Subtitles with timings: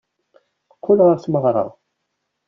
[0.69, 1.65] Teqqel ɣer tmeɣra.